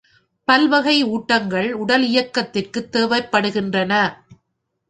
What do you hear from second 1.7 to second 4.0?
உடலியக்கத்திற்குத் தேவைப்படுகின்றன.